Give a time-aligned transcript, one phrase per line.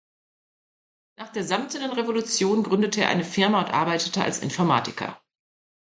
[1.17, 5.21] Nach der Samtenen Revolution gründete er eine Firma und arbeitete als Informatiker.